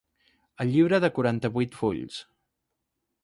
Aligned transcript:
El 0.63 0.71
llibre 0.75 0.99
de 1.03 1.11
quaranta-vuit 1.17 1.79
fulls. 1.83 2.17